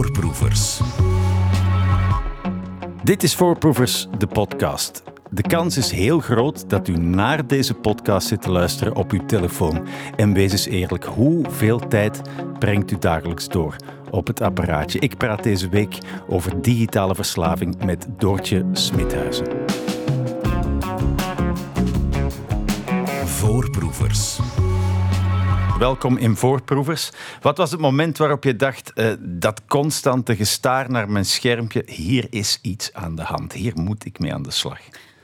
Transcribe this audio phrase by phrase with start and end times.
[0.00, 0.80] Voorproevers.
[3.02, 5.02] Dit is Voorproevers, de podcast.
[5.30, 9.26] De kans is heel groot dat u naar deze podcast zit te luisteren op uw
[9.26, 9.86] telefoon.
[10.16, 12.20] En wees eens eerlijk, hoeveel tijd
[12.58, 13.76] brengt u dagelijks door
[14.10, 14.98] op het apparaatje?
[14.98, 19.46] Ik praat deze week over digitale verslaving met Doortje Smithuizen.
[23.24, 24.38] Voorproevers.
[25.80, 27.10] Welkom in Voorproevers.
[27.40, 32.26] Wat was het moment waarop je dacht, eh, dat constante gestaar naar mijn schermpje, hier
[32.30, 34.78] is iets aan de hand, hier moet ik mee aan de slag?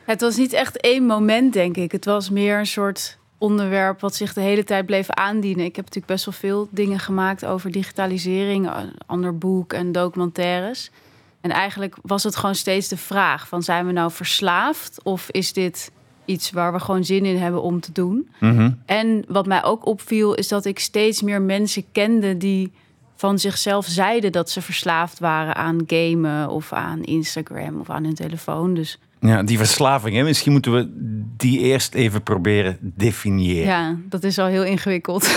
[0.05, 1.93] Het was niet echt één moment, denk ik.
[1.93, 5.65] Het was meer een soort onderwerp wat zich de hele tijd bleef aandienen.
[5.65, 8.71] Ik heb natuurlijk best wel veel dingen gemaakt over digitalisering,
[9.07, 10.91] ander boek en documentaires.
[11.41, 15.53] En eigenlijk was het gewoon steeds de vraag: van zijn we nou verslaafd of is
[15.53, 15.91] dit
[16.27, 18.29] iets waar we gewoon zin in hebben om te doen?
[18.87, 22.73] En wat mij ook opviel is dat ik steeds meer mensen kende die
[23.17, 28.15] van zichzelf zeiden dat ze verslaafd waren aan gamen of aan Instagram of aan hun
[28.15, 28.75] telefoon.
[28.75, 30.23] Dus Ja, die verslaving, hè?
[30.23, 30.89] misschien moeten we
[31.37, 33.67] die eerst even proberen definiëren.
[33.67, 35.29] ja, dat is al heel ingewikkeld.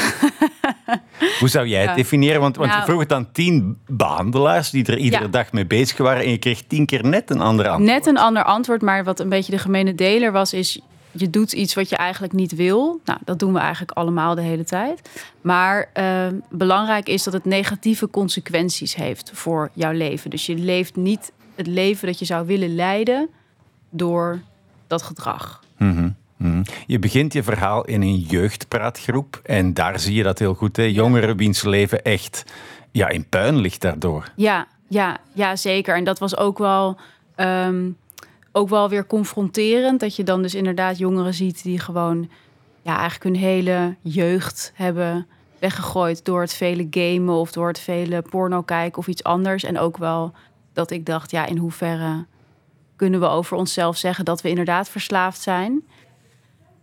[1.40, 1.96] Hoe zou jij het Ja.
[1.96, 2.42] definiëren?
[2.42, 5.30] Want, want je Nou- vroeg het aan tien behandelaars die er iedere Ja.
[5.30, 7.92] dag mee bezig waren en je kreeg tien keer net een ander antwoord.
[7.92, 10.80] Net een ander antwoord, maar wat een beetje de gemene deler was, is
[11.12, 13.00] je doet iets wat je eigenlijk niet wil.
[13.06, 15.10] Nou, dat doen we eigenlijk allemaal de hele tijd.
[15.42, 20.30] Maar eh, belangrijk is dat het negatieve consequenties heeft voor jouw leven.
[20.30, 23.30] Dus je leeft niet het leven dat je zou willen leiden
[23.90, 24.40] door
[24.88, 25.64] dat gedrag.
[25.78, 26.10] Mhm,
[26.86, 30.78] Je begint je verhaal in een jeugdpraatgroep en daar zie je dat heel goed.
[30.78, 30.84] Hè?
[30.84, 32.44] Jongeren wiens leven echt
[32.92, 34.32] ja, in puin ligt daardoor.
[34.36, 35.96] Ja, ja, ja, zeker.
[35.96, 36.98] En dat was ook wel,
[37.36, 37.90] ehm,
[38.52, 40.00] ook wel weer confronterend.
[40.00, 42.30] Dat je dan dus inderdaad jongeren ziet die gewoon
[42.82, 45.28] ja, eigenlijk hun hele jeugd hebben
[45.60, 49.64] weggegooid door het vele gamen of door het vele porno kijken of iets anders.
[49.64, 50.34] En ook wel
[50.74, 52.26] dat ik dacht, ja, in hoeverre
[52.96, 55.84] kunnen we over onszelf zeggen dat we inderdaad verslaafd zijn.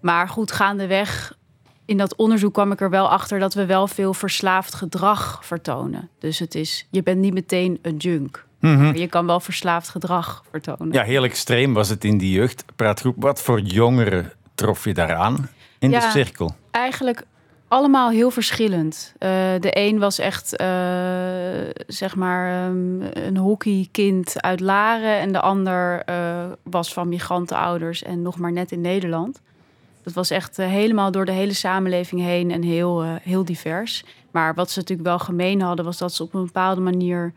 [0.06, 1.36] Maar goed, gaandeweg
[1.84, 6.08] in dat onderzoek kwam ik er wel achter dat we wel veel verslaafd gedrag vertonen.
[6.18, 8.44] Dus het is, je bent niet meteen een junk.
[8.60, 10.92] Maar je kan wel verslaafd gedrag vertonen.
[10.92, 13.14] Ja, heel extreem was het in die jeugdpraatgroep.
[13.18, 16.54] Wat voor jongeren trof je daaraan in de cirkel?
[16.70, 17.22] Eigenlijk
[17.68, 19.14] allemaal heel verschillend.
[19.18, 19.30] Eh,
[19.60, 20.68] de een was echt, eh,
[21.86, 25.18] zeg maar, ehm, een hockeykind uit Laren.
[25.18, 29.40] En de ander eh, was van migrantenouders en nog maar net in Nederland.
[30.06, 34.04] Dat was echt eh, helemaal door de hele samenleving heen en heel, eh, heel divers.
[34.30, 37.32] Maar wat ze natuurlijk wel gemeen hadden, was dat ze op een bepaalde manier.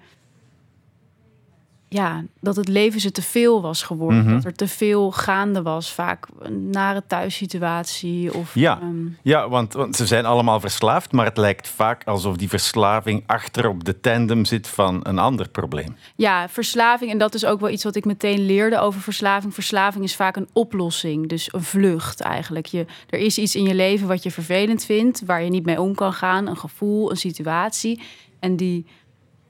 [1.92, 4.24] Ja, dat het leven ze te veel was geworden.
[4.24, 4.34] Mhm.
[4.34, 5.94] Dat er te veel gaande was.
[5.94, 8.34] Vaak een nare thuissituatie.
[8.34, 8.80] Of, Ja.
[8.82, 13.24] ehm, Ja, want, want ze zijn allemaal verslaafd, maar het lijkt vaak alsof die verslaving
[13.26, 15.96] achter op de tandem zit van een ander probleem.
[16.16, 17.12] Ja, verslaving.
[17.12, 19.54] En dat is ook wel iets wat ik meteen leerde over verslaving.
[19.54, 21.28] Verslaving is vaak een oplossing.
[21.30, 22.66] Dus een vlucht eigenlijk.
[22.66, 25.82] Je, er is iets in je leven wat je vervelend vindt, waar je niet mee
[25.82, 26.48] om kan gaan.
[26.48, 28.02] Een gevoel, een situatie.
[28.40, 28.86] En die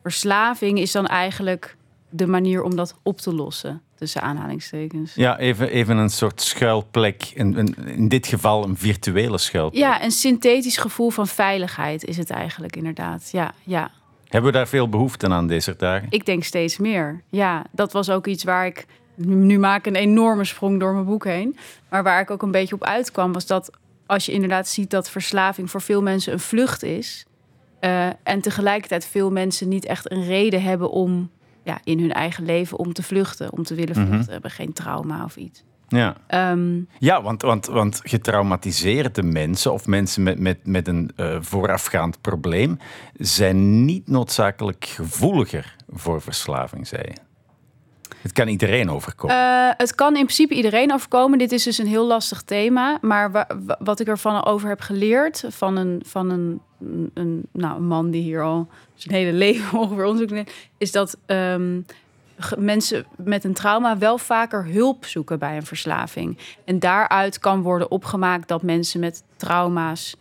[0.03, 1.78] verslaving is dan eigenlijk
[2.09, 3.81] de manier om dat op te lossen.
[3.96, 5.14] Tussen aanhalingstekens.
[5.16, 7.31] Ja, even, even een soort schuilplek.
[7.34, 9.80] In, in, in dit geval een virtuele schuilplek.
[9.81, 13.30] Ja, een synthetisch gevoel van veiligheid is het eigenlijk inderdaad.
[13.31, 13.92] Ja, ja.
[14.28, 16.08] Hebben we daar veel behoefte aan deze dagen?
[16.09, 17.22] Ik denk steeds meer.
[17.30, 18.86] Ja, dat was ook iets waar ik.
[19.16, 21.58] Nu maak ik een enorme sprong door mijn boek heen.
[21.90, 23.72] Maar waar ik ook een beetje op uitkwam, was dat
[24.06, 27.26] als je inderdaad ziet dat verslaving voor veel mensen een vlucht is.
[27.80, 31.30] eh, en tegelijkertijd veel mensen niet echt een reden hebben om
[31.69, 35.24] ja, in hun eigen leven om te vluchten, om te willen vluchten, hebben geen trauma
[35.24, 35.63] of iets.
[35.88, 41.38] Ja, Ehm, ja want, want, want getraumatiseerde mensen of mensen met, met, met een eh,
[41.41, 42.78] voorafgaand probleem
[43.13, 47.16] zijn niet noodzakelijk gevoeliger voor verslaving, zei je.
[48.22, 49.35] Het kan iedereen overkomen.
[49.35, 51.38] Eh, het kan in principe iedereen overkomen.
[51.38, 52.97] Dit is dus een heel lastig thema.
[53.02, 56.61] Maar wa- wa- wat ik ervan over heb geleerd van een, van een,
[57.14, 61.17] een, nou, een man die hier al zijn hele leven ongeveer onderzoek deed, is dat
[61.26, 61.81] ehm,
[62.58, 66.37] mensen met een trauma wel vaker hulp zoeken bij een verslaving.
[66.66, 70.16] En daaruit kan worden opgemaakt dat mensen met trauma's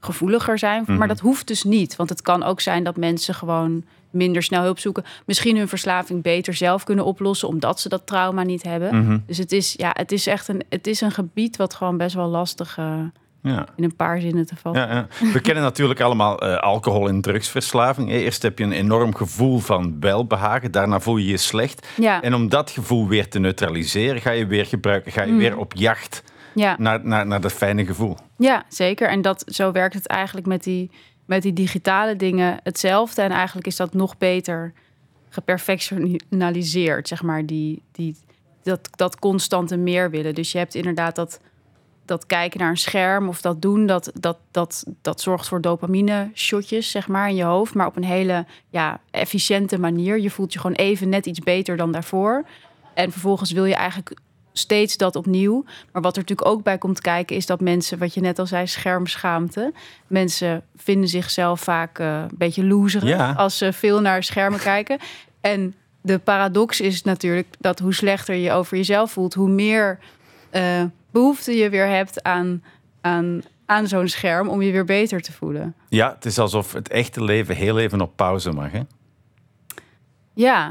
[0.00, 0.84] gevoeliger zijn.
[0.86, 1.96] Maar dat hoeft dus niet.
[1.96, 5.04] Want het kan ook zijn dat mensen gewoon minder snel hulp zoeken.
[5.26, 9.24] Misschien hun verslaving beter zelf kunnen oplossen, omdat ze dat trauma niet hebben.
[9.26, 12.14] Dus het is, ja, het is echt een, het is een gebied wat gewoon best
[12.14, 13.00] wel lastig eh,
[13.42, 13.66] Ja.
[13.76, 14.82] in een paar zinnen te vatten.
[14.88, 15.06] Ja, ja.
[15.32, 18.10] We kennen natuurlijk allemaal eh, alcohol- en drugsverslaving.
[18.10, 21.86] Eerst heb je een enorm gevoel van welbehagen, daarna voel je je slecht.
[22.20, 25.38] En om dat gevoel weer te neutraliseren, ga je weer gebruiken, ga je Mm.
[25.38, 26.22] weer op jacht
[26.54, 26.76] Ja.
[26.78, 28.16] naar, naar, naar dat fijne gevoel.
[28.38, 29.08] Ja, zeker.
[29.08, 30.90] En dat, zo werkt het eigenlijk met die,
[31.26, 33.22] met die digitale dingen hetzelfde.
[33.22, 34.72] En eigenlijk is dat nog beter
[35.28, 38.16] geperfectionaliseerd, zeg maar, die, die,
[38.62, 40.34] dat, dat constante meer willen.
[40.34, 41.40] Dus je hebt inderdaad dat,
[42.04, 46.90] dat kijken naar een scherm of dat doen, dat, dat, dat, dat zorgt voor dopamine-shotjes,
[46.90, 47.74] zeg maar, in je hoofd.
[47.74, 50.20] Maar op een hele ja, efficiënte manier.
[50.20, 52.44] Je voelt je gewoon even net iets beter dan daarvoor.
[52.94, 54.16] En vervolgens wil je eigenlijk
[54.52, 55.64] steeds dat opnieuw.
[55.92, 58.46] Maar wat er natuurlijk ook bij komt kijken, is dat mensen, wat je net al
[58.46, 59.72] zei, schermschaamte.
[60.06, 63.32] Mensen vinden zichzelf vaak uh, een beetje loser Ja.
[63.32, 64.98] als ze veel naar schermen kijken.
[65.40, 69.98] En de paradox is natuurlijk dat hoe slechter je over jezelf voelt, hoe meer
[70.50, 70.82] eh,
[71.12, 72.62] behoefte je weer hebt aan,
[73.00, 75.74] aan, aan zo'n scherm om je weer beter te voelen.
[75.88, 78.72] Ja, het is alsof het echte leven heel even op pauze mag.
[78.72, 78.80] Hè?
[80.34, 80.64] Ja.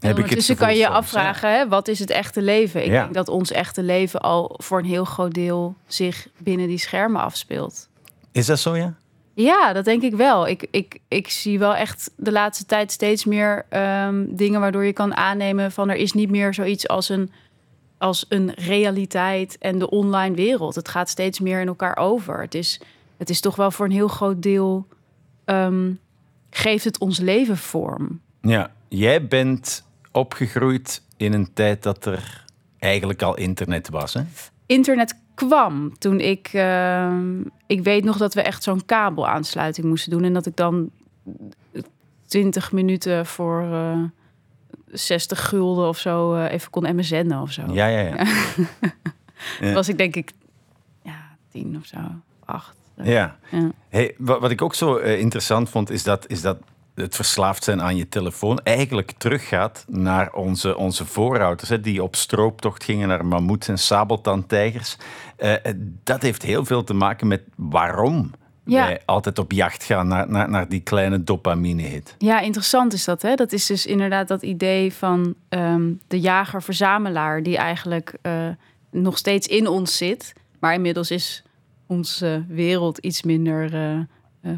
[0.00, 2.84] Heb ik het Ondertussen kan je soms, afvragen, hè, wat is het echte leven?
[2.84, 3.02] Ik Ja.
[3.02, 7.20] denk dat ons echte leven al voor een heel groot deel zich binnen die schermen
[7.20, 7.88] afspeelt.
[8.32, 8.94] Is dat zo, ja?
[9.34, 10.48] Ja, dat denk ik wel.
[10.48, 14.92] Ik, ik, ik zie wel echt de laatste tijd steeds meer ehm, dingen waardoor je
[14.92, 17.30] kan aannemen van er is niet meer zoiets als een,
[17.98, 20.74] als een realiteit en de online wereld.
[20.74, 22.40] Het gaat steeds meer in elkaar over.
[22.40, 22.80] Het is,
[23.16, 24.86] het is toch wel voor een heel groot deel
[25.44, 25.92] ehm,
[26.50, 28.20] geeft het ons leven vorm.
[28.40, 32.44] Ja, jij bent opgegroeid in een tijd dat er
[32.78, 34.14] eigenlijk al internet was.
[34.14, 34.22] Hè?
[34.66, 36.50] internet kwam toen ik...
[36.52, 40.24] ehm, ik weet nog dat we echt zo'n kabelaansluiting moesten doen.
[40.24, 40.90] En dat ik dan
[42.26, 44.02] 20 minuten voor eh
[44.92, 47.62] 60 gulden of zo eh, even kon MSN'en of zo.
[47.70, 48.24] Ja, ja, ja.
[49.60, 49.72] Ja.
[49.72, 50.32] Was ik denk ik
[51.02, 51.96] ja, tien of zo,
[52.44, 52.76] acht.
[53.02, 53.36] ja.
[53.50, 53.70] Ja.
[53.88, 56.58] Hey, wat, wat ik ook zo eh, interessant vond, is dat, is dat
[56.94, 62.16] het verslaafd zijn aan je telefoon eigenlijk teruggaat naar onze, onze voorouders, hè, die op
[62.16, 64.96] strooptocht gingen naar mammoets en sabeltandtijgers.
[65.36, 65.54] Eh,
[66.04, 68.30] dat heeft heel veel te maken met waarom
[68.70, 68.98] Ja.
[69.04, 72.14] altijd op jacht gaan naar, naar, naar die kleine dopamine-hit.
[72.18, 73.22] Ja, interessant is dat.
[73.22, 73.34] Hè?
[73.34, 78.48] Dat is dus inderdaad dat idee van ehm, de jager-verzamelaar, die eigenlijk eh,
[78.90, 80.32] nog steeds in ons zit.
[80.60, 81.42] Maar inmiddels is
[81.86, 84.04] onze wereld iets minder eh, eh,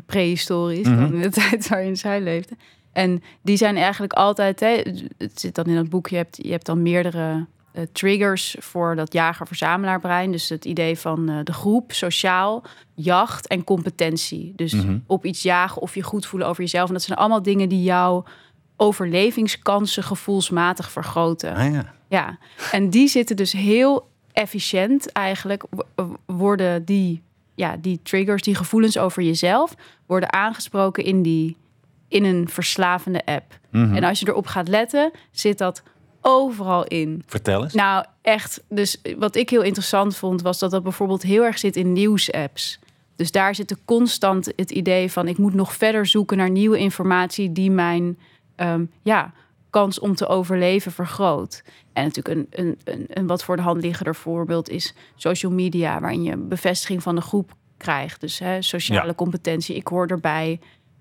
[0.07, 1.01] prehistorisch Mhm.
[1.01, 2.57] dan in de tijd waarin zij leefde.
[2.93, 4.83] En die zijn eigenlijk altijd, hè,
[5.19, 8.97] het zit dan in het boek, je hebt, je hebt dan meerdere eh, triggers voor
[8.97, 10.33] dat jager-verzamelaar brein.
[10.33, 12.63] Dus het idee van eh, de groep, sociaal,
[12.95, 14.53] jacht en competentie.
[14.57, 14.99] Dus Mhm.
[15.07, 16.87] op iets jagen of je goed voelen over jezelf.
[16.89, 18.25] En dat zijn allemaal dingen die jouw
[18.77, 21.55] overlevingskansen gevoelsmatig vergroten.
[21.55, 21.93] Ah ja.
[22.09, 22.39] Ja,
[22.73, 25.65] en die zitten dus heel efficiënt eigenlijk.
[26.27, 27.23] Worden die,
[27.55, 29.75] ja, die triggers, die gevoelens over jezelf,
[30.07, 31.57] worden aangesproken in, die,
[32.09, 33.59] in een verslavende app.
[33.71, 33.95] Mhm.
[33.95, 35.83] En als je erop gaat letten, zit dat
[36.21, 37.23] overal in.
[37.27, 37.75] Vertel eens.
[37.75, 38.63] Nou, echt.
[38.69, 42.79] Dus wat ik heel interessant vond, was dat dat bijvoorbeeld heel erg zit in nieuwsapps.
[43.17, 47.53] Dus daar zit constant het idee van: ik moet nog verder zoeken naar nieuwe informatie
[47.53, 48.19] die mijn
[48.57, 49.33] ehm, ja,
[49.71, 51.63] kans om te overleven vergroot.
[51.93, 56.01] En natuurlijk een, een, een, een wat voor de hand liggender voorbeeld is social media,
[56.01, 58.21] waarin je bevestiging van de groep krijgt.
[58.21, 59.15] Dus hè, sociale Ja.
[59.15, 60.61] competentie, ik hoor erbij.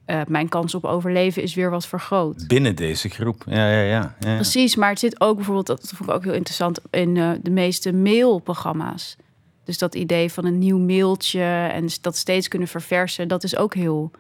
[0.09, 2.47] Eh, mijn kans op overleven is weer wat vergroot.
[2.47, 3.43] Binnen deze groep.
[3.45, 4.15] Ja, ja, ja.
[4.19, 4.35] ja.
[4.35, 7.49] Precies, maar het zit ook bijvoorbeeld, dat vond ik ook heel interessant, in eh, de
[7.49, 9.15] meeste mailprogramma's.
[9.63, 11.41] Dus dat idee van een nieuw mailtje
[11.71, 14.11] en dat steeds kunnen verversen, dat is ook heel,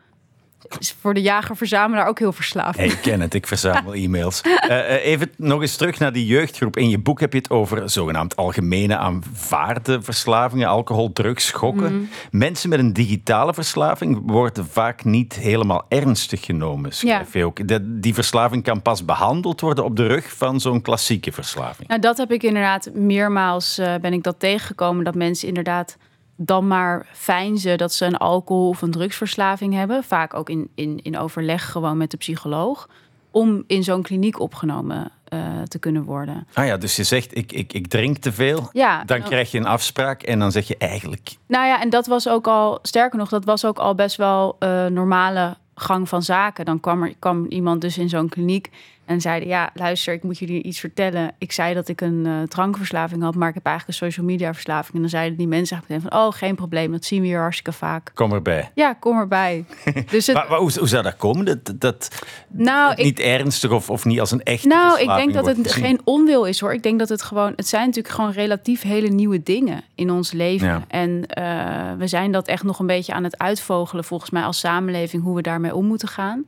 [0.79, 2.77] is voor de jager-verzamelaar ook heel verslavend.
[2.77, 4.41] Hey, ik ken het, ik verzamel e-mails.
[4.41, 6.77] Eh, eh, even nog eens terug naar die jeugdgroep.
[6.77, 11.95] In je boek heb je het over zogenaamd algemene aanvaarde verslavingen, alcohol, drugs, schokken.
[11.95, 12.03] Mhm.
[12.31, 17.59] Mensen met een digitale verslaving worden vaak niet helemaal ernstig genomen, schrijf je ook.
[17.83, 21.87] Die verslaving kan pas behandeld worden op de rug van zo'n klassieke verslaving.
[21.87, 25.03] Nou, dat heb ik inderdaad meermaals eh, ben ik dat tegengekomen.
[25.03, 25.97] Dat mensen inderdaad
[26.41, 30.03] dan maar fijnzen dat ze een alcohol- of een drugsverslaving hebben.
[30.03, 32.89] Vaak ook in, in, in overleg gewoon met de psycholoog.
[33.31, 36.47] Om in zo'n kliniek opgenomen eh, te kunnen worden.
[36.53, 38.69] Ah ja, dus je zegt ik, ik, ik drink te veel.
[38.71, 41.35] Ja, Dan nou- krijg je een afspraak en dan zeg je eigenlijk...
[41.47, 44.55] Nou ja, en dat was ook al, sterker nog, dat was ook al best wel
[44.59, 46.65] eh, normale gang van zaken.
[46.65, 48.69] Dan kwam er kwam iemand dus in zo'n kliniek
[49.09, 51.31] en zeide: Ja, luister, ik moet jullie iets vertellen.
[51.37, 54.53] Ik zei dat ik een eh, drankverslaving had, maar ik heb eigenlijk een social media
[54.53, 54.93] verslaving.
[54.93, 57.39] En dan zeiden die mensen eigenlijk meteen van: Oh, geen probleem, dat zien we hier
[57.39, 58.11] hartstikke vaak.
[58.13, 58.71] Kom erbij.
[58.75, 59.65] Ja, kom erbij.
[60.11, 61.45] Dus het, Maar, maar hoe, hoe zou dat komen?
[61.45, 65.15] Dat, dat, nou, dat ik, niet ernstig of, of niet als een echte Nou, ik
[65.15, 65.83] denk dat het gezien?
[65.83, 66.73] geen onwil is hoor.
[66.73, 67.53] Ik denk dat het gewoon.
[67.55, 70.67] Het zijn natuurlijk gewoon relatief hele nieuwe dingen in ons leven.
[70.67, 70.83] Ja.
[70.87, 74.59] En eh, we zijn dat echt nog een beetje aan het uitvogelen, volgens mij, als
[74.59, 76.45] samenleving, hoe we daarmee om moeten gaan.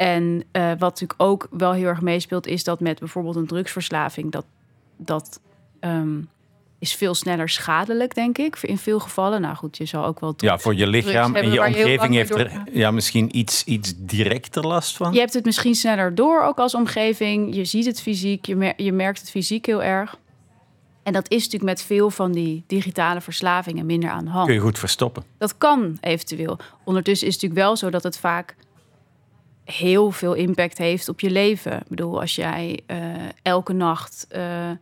[0.00, 4.32] En eh, wat natuurlijk ook wel heel erg meespeelt, is dat met bijvoorbeeld een drugsverslaving,
[4.32, 4.44] dat,
[4.96, 5.40] dat,
[5.80, 6.18] ehm,
[6.78, 8.58] is veel sneller schadelijk, denk ik.
[8.62, 9.40] In veel gevallen.
[9.40, 10.34] Nou goed, je zal ook wel.
[10.36, 14.96] Ja, voor je lichaam en je omgeving heeft er ja, misschien iets, iets directer last
[14.96, 15.12] van.
[15.12, 17.54] Je hebt het misschien sneller door, ook als omgeving.
[17.54, 20.18] Je ziet het fysiek, je, mer- je merkt het fysiek heel erg.
[21.02, 24.46] En dat is natuurlijk met veel van die digitale verslavingen minder aan de hand.
[24.46, 25.24] Kun je goed verstoppen.
[25.38, 26.58] Dat kan eventueel.
[26.84, 28.56] Ondertussen is het natuurlijk wel zo dat het vaak
[29.72, 31.72] heel veel impact heeft op je leven.
[31.72, 32.98] Ik bedoel, als jij eh,
[33.42, 34.76] elke nacht eh, eh,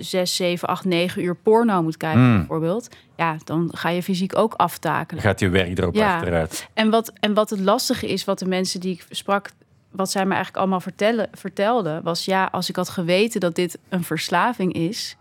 [0.00, 2.36] zes, zeven, acht, negen uur porno moet kijken, Mm.
[2.36, 5.22] bijvoorbeeld, ja, dan ga je fysiek ook aftakelen.
[5.22, 6.14] Gaat je werk erop Ja.
[6.14, 6.68] achteruit.
[6.74, 9.50] En wat, en wat het lastige is, wat de mensen die ik sprak,
[9.90, 13.78] wat zij me eigenlijk allemaal vertellen, vertelden, was ja, als ik had geweten dat dit
[13.88, 15.16] een verslaving is,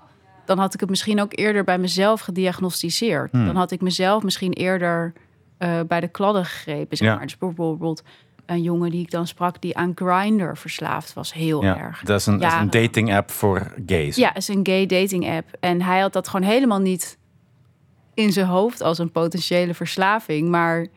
[0.46, 3.32] dan had ik het misschien ook eerder bij mezelf gediagnosticeerd.
[3.32, 3.46] Hmm.
[3.46, 5.14] Dan had ik mezelf misschien eerder
[5.62, 6.98] eh, bij de kladden gegrepen.
[6.98, 7.16] Zeg Ja.
[7.16, 7.24] maar.
[7.26, 8.04] Dus bijvoorbeeld
[8.46, 12.02] een jongen die ik dan sprak, die aan Grindr verslaafd was, heel Ja, erg.
[12.04, 12.66] dat is een, Ja.
[12.66, 14.16] dating app voor gays.
[14.16, 15.48] Ja, het is een gay dating app.
[15.60, 17.18] En hij had dat gewoon helemaal niet
[18.14, 20.88] in zijn hoofd als een potentiële verslaving, maar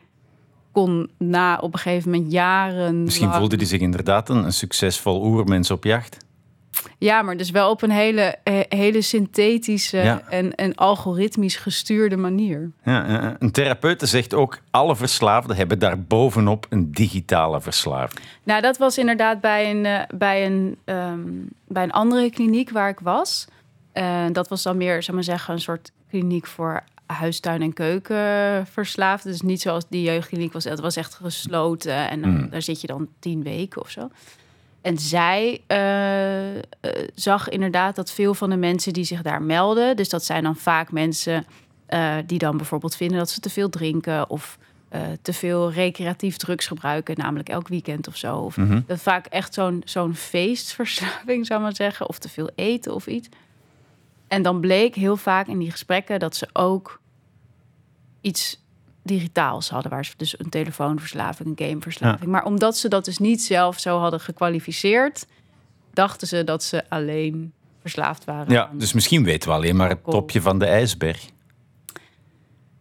[0.71, 3.03] kon na op een gegeven moment jaren.
[3.03, 6.17] Misschien voelde hij zich inderdaad een, een succesvol oermens op jacht.
[6.97, 10.21] Ja, maar dus wel op een hele, eh, hele synthetische Ja.
[10.29, 12.71] en, en algoritmisch gestuurde manier.
[12.83, 18.19] Ja, een therapeut zegt ook, alle verslaafden hebben daar bovenop een digitale verslaving.
[18.43, 21.19] Nou, dat was inderdaad bij een, eh, bij een, ehm,
[21.67, 23.45] bij een andere kliniek waar ik was.
[23.91, 29.31] Eh, dat was dan meer, zou maar zeggen, een soort kliniek voor huistuin- en keukenverslaafden.
[29.31, 30.63] Dus niet zoals die jeugdkliniek was.
[30.63, 32.49] Het was echt gesloten en dan- Mm.
[32.49, 34.09] daar zit je dan tien weken of zo.
[34.85, 36.63] En zij eh, eh,
[37.15, 39.95] zag inderdaad dat veel van de mensen die zich daar melden...
[39.95, 41.45] dus dat zijn dan vaak mensen
[41.85, 44.29] eh, die dan bijvoorbeeld vinden dat ze te veel drinken...
[44.29, 44.57] of
[45.21, 48.37] te veel recreatief drugs gebruiken, namelijk elk weekend of zo.
[48.37, 48.81] Of Mhm.
[48.87, 52.09] dat vaak echt zo'n zo'n feestverslaving, zou maar zeggen.
[52.09, 53.29] Of te veel eten of iets.
[54.27, 56.99] En dan bleek heel vaak in die gesprekken dat ze ook
[58.21, 58.64] iets
[59.05, 59.91] digitaals hadden.
[59.91, 62.31] Waar ze dus een telefoonverslaving, een gameverslaving.
[62.31, 65.25] Maar omdat ze dat dus niet zelf zo hadden gekwalificeerd...
[65.93, 68.53] dachten ze dat ze alleen verslaafd waren.
[68.53, 71.25] Ja, dus misschien weten we alleen maar het topje van de ijsberg.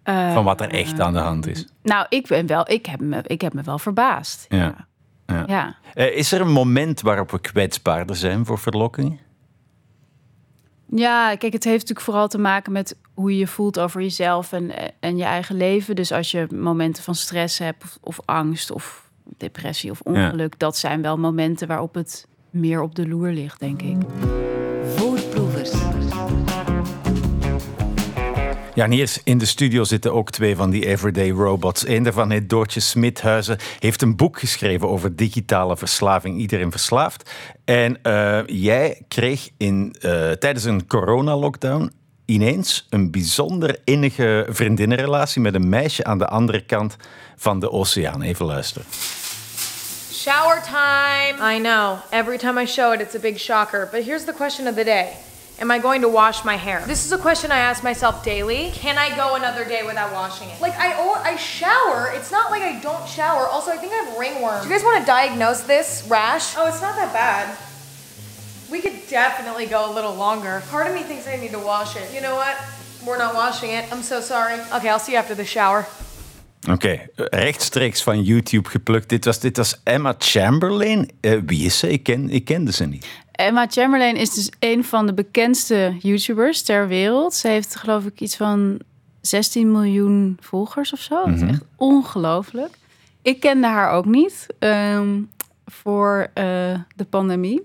[0.04, 1.66] Van wat er echt aan de hand is.
[1.82, 4.46] Nou, ik ben wel, ik heb me, ik heb me wel verbaasd.
[4.48, 4.86] Ja.
[5.26, 5.76] Ja.
[5.94, 9.18] Eh, is er een moment waarop we kwetsbaarder zijn voor verlokkingen?
[10.96, 14.52] Ja, kijk, het heeft natuurlijk vooral te maken met hoe je je voelt over jezelf
[14.52, 14.70] en,
[15.00, 15.96] en je eigen leven.
[15.96, 20.76] Dus als je momenten van stress hebt, of, of angst, of depressie of ongeluk, dat
[20.76, 23.96] zijn wel momenten waarop het meer op de loer ligt, denk ik.
[28.74, 31.86] Ja, en hier in de studio zitten ook twee van die everyday robots.
[31.86, 33.58] Eén daarvan heet Doortje Smithuizen.
[33.78, 36.38] Heeft een boek geschreven over digitale verslaving.
[36.40, 37.30] Iedereen verslaafd.
[37.64, 41.92] En eh, jij kreeg in, eh, tijdens een coronalockdown
[42.24, 46.96] ineens een bijzonder innige vriendinnenrelatie met een meisje aan de andere kant
[47.36, 48.22] van de oceaan.
[48.22, 48.86] Even luisteren.
[50.12, 51.56] Shower time!
[51.56, 51.96] I know.
[52.10, 53.88] Every time I show it, it's a big shocker.
[53.92, 55.08] But here's the question of the day
[55.60, 56.82] Am I going to wash my hair?
[56.84, 58.72] This is a question I ask myself daily.
[58.72, 60.60] Can I go another day without washing it?
[60.60, 60.92] Like, I,
[61.22, 62.10] I shower.
[62.12, 63.46] It's not like I don't shower.
[63.46, 64.62] Also, I think I have ringworm.
[64.62, 66.56] Do you guys want to diagnose this rash?
[66.56, 67.56] Oh, it's not that bad.
[68.68, 70.60] We could definitely go a little longer.
[70.70, 72.12] Part of me thinks I need to wash it.
[72.12, 72.56] You know what?
[73.06, 73.90] We're not washing it.
[73.92, 74.60] I'm so sorry.
[74.72, 75.86] Okay, I'll see you after the shower.
[76.70, 79.08] Oké, rechtstreeks van YouTube geplukt.
[79.08, 81.10] Dit was, dit was Emma Chamberlain.
[81.20, 81.90] Eh, wie is ze?
[81.90, 83.06] Ik, ken, ik kende ze niet.
[83.32, 87.34] Emma Chamberlain is dus een van de bekendste YouTubers ter wereld.
[87.34, 88.78] Ze heeft geloof ik iets van
[89.20, 91.24] 16 miljoen volgers of zo.
[91.24, 92.78] Dat is echt ongelooflijk.
[93.22, 95.20] Ik kende haar ook niet ehm,
[95.66, 96.44] voor eh,
[96.96, 97.62] de pandemie.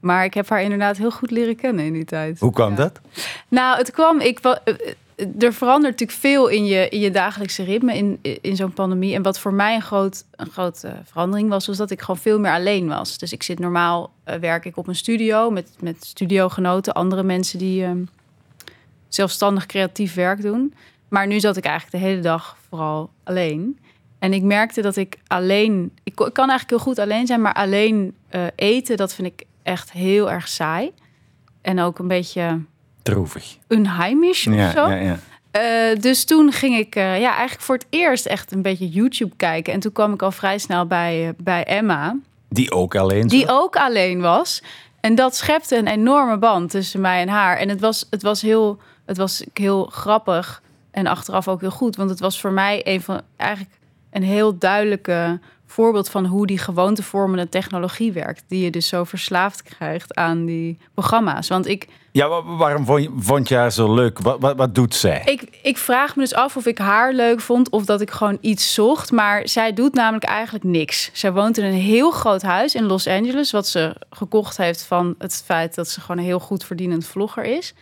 [0.00, 2.38] Maar ik heb haar inderdaad heel goed leren kennen in die tijd.
[2.40, 2.76] Hoe kwam Ja.
[2.76, 3.00] dat?
[3.48, 4.20] Nou, het kwam.
[4.20, 4.54] Ik, eh,
[5.38, 9.14] er verandert natuurlijk veel in je, in je dagelijkse ritme in, in zo'n pandemie.
[9.14, 12.38] En wat voor mij een, groot, een grote verandering was, was dat ik gewoon veel
[12.38, 13.18] meer alleen was.
[13.18, 17.58] Dus ik zit normaal, eh, werk ik op een studio met, met studiogenoten, andere mensen
[17.58, 18.04] die ehm,
[19.08, 20.74] zelfstandig creatief werk doen.
[21.08, 23.78] Maar nu zat ik eigenlijk de hele dag vooral alleen.
[24.18, 28.14] En ik merkte dat ik alleen, ik kan eigenlijk heel goed alleen zijn, maar alleen
[28.28, 30.92] eh, eten, dat vind ik echt heel erg saai.
[31.60, 32.60] En ook een beetje
[33.02, 33.56] Droevig.
[33.68, 34.88] unheimisch of Ja, zo.
[34.88, 35.18] ja, ja.
[35.50, 39.36] Eh, dus toen ging ik eh, ja, eigenlijk voor het eerst echt een beetje YouTube
[39.36, 39.72] kijken.
[39.72, 42.16] En toen kwam ik al vrij snel bij, eh, bij Emma,
[42.48, 44.62] Die ook alleen die ook alleen was.
[45.00, 47.56] En dat schepte een enorme band tussen mij en haar.
[47.56, 51.96] En het was, het was, heel, het was heel grappig en achteraf ook heel goed.
[51.96, 53.74] Want het was voor mij een van eigenlijk
[54.10, 58.44] een heel duidelijke voorbeeld van hoe die gewoontevormende technologie werkt.
[58.48, 61.48] Die je dus zo verslaafd krijgt aan die programma's.
[61.48, 64.18] Want ik Ja, wa- waarom vond je, vond je haar zo leuk?
[64.18, 65.22] Wat, wat, wat doet zij?
[65.24, 68.38] Ik, ik vraag me dus af of ik haar leuk vond of dat ik gewoon
[68.40, 69.12] iets zocht.
[69.12, 71.10] Maar zij doet namelijk eigenlijk niks.
[71.12, 75.14] Zij woont in een heel groot huis in Los Angeles, wat ze gekocht heeft van
[75.18, 77.74] het feit dat ze gewoon een heel goed verdienend vlogger is.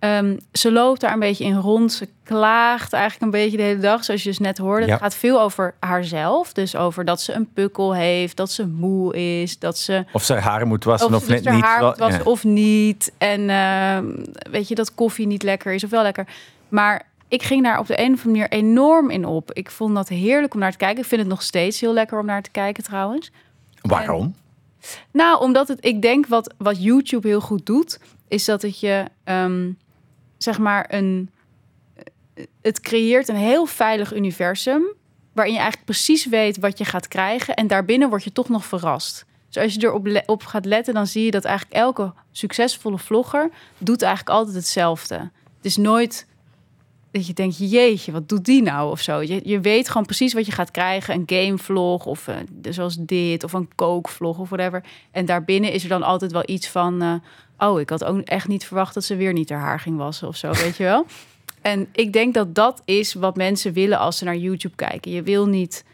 [0.00, 1.92] Ehm, ze loopt daar een beetje in rond.
[1.92, 4.86] Ze klaagt eigenlijk een beetje de hele dag, zoals je dus net hoorde.
[4.86, 4.92] Ja.
[4.92, 6.52] Het gaat veel over haarzelf.
[6.52, 10.34] Dus over dat ze een pukkel heeft, dat ze moe is, dat ze Of ze
[10.34, 11.64] haar moet wassen of dus net niet?
[11.64, 12.30] haar Wel- moet wassen ja.
[12.30, 13.12] of niet.
[13.18, 14.06] En ehm,
[14.50, 16.26] weet je, dat koffie niet lekker is of wel lekker.
[16.68, 19.52] Maar ik ging daar op de een of andere manier enorm in op.
[19.52, 21.02] Ik vond dat heerlijk om naar te kijken.
[21.02, 23.30] Ik vind het nog steeds heel lekker om naar te kijken trouwens.
[23.80, 24.34] Waarom?
[25.10, 29.04] Nou, omdat het, ik denk wat, wat YouTube heel goed doet, is dat het je,
[29.24, 29.68] ehm,
[30.42, 31.30] zeg maar, een.
[32.62, 34.82] Het creëert een heel veilig universum.
[35.32, 37.54] Waarin je eigenlijk precies weet wat je gaat krijgen.
[37.54, 39.24] En daarbinnen word je toch nog verrast.
[39.48, 43.50] Dus als je erop op gaat letten, dan zie je dat eigenlijk elke succesvolle vlogger
[43.78, 45.14] doet eigenlijk altijd hetzelfde.
[45.56, 46.26] Het is nooit
[47.10, 49.20] dat je denkt, jeetje, wat doet die nou of zo.
[49.22, 51.14] Je, je weet gewoon precies wat je gaat krijgen.
[51.14, 52.36] Een gamevlog of eh,
[52.68, 54.84] zoals dit of een kookvlog of whatever.
[55.10, 57.02] En daarbinnen is er dan altijd wel iets van...
[57.02, 57.14] eh,
[57.68, 60.28] oh, ik had ook echt niet verwacht dat ze weer niet haar haar ging wassen
[60.28, 61.06] of zo, weet je wel.
[61.62, 65.12] En ik denk dat dat is wat mensen willen als ze naar YouTube kijken.
[65.12, 65.84] Je wil niet...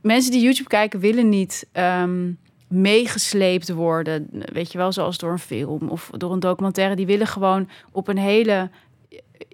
[0.00, 1.66] Mensen die YouTube kijken willen niet...
[1.72, 2.32] ehm,
[2.68, 6.96] meegesleept worden, weet je wel, zoals door een film of door een documentaire.
[6.96, 8.70] Die willen gewoon op een hele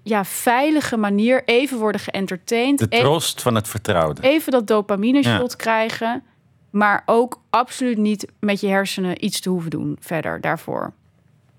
[0.02, 2.78] ja, veilige manier even worden geëntertained.
[2.78, 4.22] De Even- troost van het vertrouwde.
[4.22, 6.22] even dat dopamine shot krijgen.
[6.70, 10.92] Maar ook absoluut niet met je hersenen iets te hoeven doen verder daarvoor.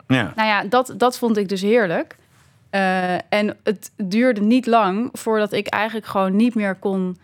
[0.07, 0.33] Ja.
[0.35, 2.15] Nou ja, dat, dat vond ik dus heerlijk.
[2.69, 7.17] Eh, en het duurde niet lang voordat ik eigenlijk gewoon niet meer kon,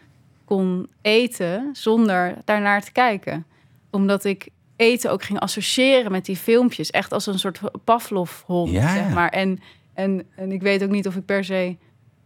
[0.46, 3.46] kon eten zonder daarnaar te kijken.
[3.92, 6.92] Omdat ik eten ook ging associëren met die filmpjes.
[6.92, 8.94] Echt als een soort Pavlov-hond, Ja.
[8.94, 9.30] zeg maar.
[9.30, 9.60] En,
[9.94, 11.76] en, en ik weet ook niet of ik per se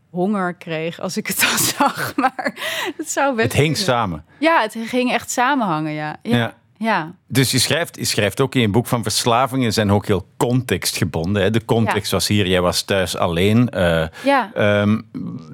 [0.10, 2.14] honger kreeg als ik het dan zag.
[2.16, 2.54] Maar
[2.98, 3.94] het zou best Het hing kunnen.
[3.94, 4.26] samen.
[4.40, 6.16] Ja, het ging echt samenhangen, ja.
[6.22, 6.54] Ja, Ja.
[6.78, 7.14] ja.
[7.28, 11.42] Dus je schrijft, je schrijft ook in je boek van verslavingen zijn ook heel contextgebonden.
[11.42, 11.50] Hè?
[11.50, 13.70] De context was hier, jij was thuis alleen.
[13.70, 14.52] Eh, ja.
[14.54, 15.02] ehm,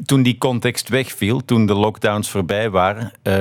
[0.06, 3.34] toen die context wegviel, toen de lockdowns voorbij waren, eh,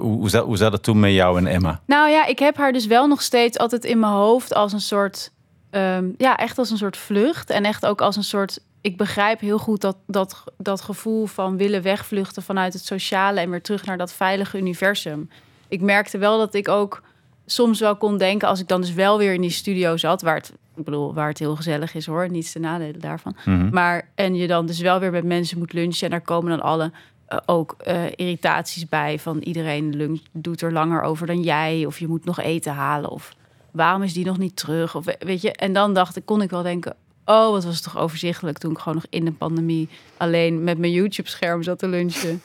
[0.00, 1.80] hoe, hoe, zat, hoe zat het toen met jou en Emma?
[1.86, 4.80] Nou ja, ik heb haar dus wel nog steeds altijd in mijn hoofd als een
[4.80, 5.32] soort,
[5.70, 7.50] ehm, ja, echt als een soort vlucht.
[7.50, 11.56] En echt ook als een soort, ik begrijp heel goed dat, dat, dat gevoel van
[11.56, 15.30] willen wegvluchten vanuit het sociale en weer terug naar dat veilige universum.
[15.68, 17.02] Ik merkte wel dat ik ook
[17.46, 20.34] soms wel kon denken, als ik dan dus wel weer in die studio zat, waar
[20.34, 23.36] het, ik bedoel, waar het heel gezellig is hoor, niets te nadelen daarvan.
[23.70, 26.60] Maar en je dan dus wel weer met mensen moet lunchen en daar komen dan
[26.60, 26.92] alle
[27.26, 31.98] eh, ook eh, irritaties bij van iedereen lunch, doet er langer over dan jij of
[31.98, 33.34] je moet nog eten halen of
[33.72, 36.42] waarom is die nog niet terug of we- weet je en dan dacht ik kon
[36.42, 39.32] ik wel denken oh wat was het toch overzichtelijk toen ik gewoon nog in de
[39.32, 42.42] pandemie alleen met mijn YouTube scherm zat te lunchen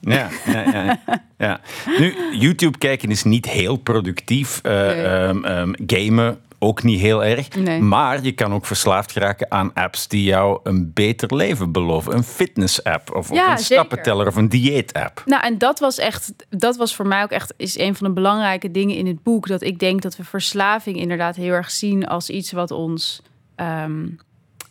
[0.00, 1.00] Ja, ja, ja,
[1.38, 1.60] ja.
[1.98, 4.62] Nu, YouTube kijken is niet heel productief.
[4.62, 4.72] Nee.
[5.02, 7.56] ehm, gamen ook niet heel erg.
[7.56, 7.80] Nee.
[7.80, 12.14] Maar je kan ook verslaafd geraken aan apps die jou een beter leven beloven.
[12.14, 15.22] Een fitness-app of, Ja, een stappenteller of een dieet-app.
[15.24, 18.12] Nou, en dat was echt, dat was voor mij ook echt is een van de
[18.12, 19.48] belangrijke dingen in het boek.
[19.48, 23.22] Dat ik denk dat we verslaving inderdaad heel erg zien als iets wat ons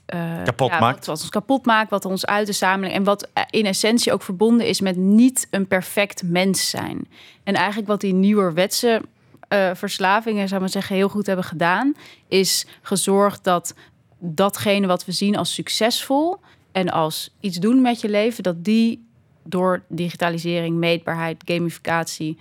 [0.06, 0.96] eh, Kapot ja, maakt.
[0.96, 3.00] Wat, wat ons kapot maakt, wat ons uit de samenleving.
[3.00, 7.08] En wat eh, in essentie ook verbonden is met niet een perfect mens zijn.
[7.44, 9.02] En eigenlijk wat die nieuwerwetse
[9.48, 11.94] eh verslavingen, zou maar zeggen, heel goed hebben gedaan,
[12.28, 13.76] is gezorgd dat
[14.20, 16.38] datgene wat we zien als succesvol
[16.72, 19.08] en als iets doen met je leven, dat die
[19.44, 22.38] door digitalisering, meetbaarheid, gamificatie